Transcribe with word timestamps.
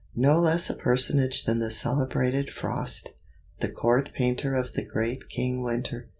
No 0.15 0.39
less 0.39 0.67
a 0.67 0.73
personage 0.73 1.43
than 1.43 1.59
the 1.59 1.69
celebrated 1.69 2.49
Frost, 2.49 3.11
the 3.59 3.69
court 3.69 4.09
painter 4.15 4.55
of 4.55 4.71
the 4.71 4.83
great 4.83 5.29
King 5.29 5.61
Winter. 5.61 6.09